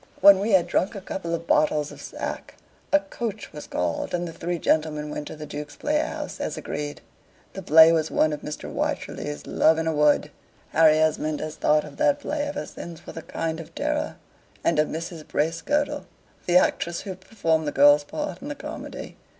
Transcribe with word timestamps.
When 0.19 0.39
we 0.39 0.53
had 0.53 0.65
drunk 0.65 0.95
a 0.95 0.99
couple 0.99 1.35
of 1.35 1.45
bottles 1.45 1.91
of 1.91 2.01
sack, 2.01 2.55
a 2.91 3.01
coach 3.01 3.53
was 3.53 3.67
called, 3.67 4.15
and 4.15 4.27
the 4.27 4.33
three 4.33 4.57
gentlemen 4.57 5.11
went 5.11 5.27
to 5.27 5.35
the 5.35 5.45
Duke's 5.45 5.75
Playhouse, 5.75 6.39
as 6.39 6.57
agreed. 6.57 7.01
The 7.53 7.61
play 7.61 7.91
was 7.91 8.09
one 8.09 8.33
of 8.33 8.41
Mr. 8.41 8.67
Wycherley's 8.67 9.45
"Love 9.45 9.77
in 9.77 9.85
a 9.85 9.93
Wood." 9.93 10.31
Harry 10.69 10.97
Esmond 10.97 11.39
has 11.39 11.55
thought 11.55 11.83
of 11.83 11.97
that 11.97 12.19
play 12.21 12.41
ever 12.41 12.65
since 12.65 13.05
with 13.05 13.15
a 13.15 13.21
kind 13.21 13.59
of 13.59 13.75
terror, 13.75 14.15
and 14.63 14.79
of 14.79 14.87
Mrs. 14.87 15.23
Bracegirdle, 15.27 16.07
the 16.47 16.57
actress 16.57 17.01
who 17.01 17.13
performed 17.13 17.67
the 17.67 17.71
girl's 17.71 18.03
part 18.03 18.41
in 18.41 18.47
the 18.47 18.55
comedy. 18.55 19.17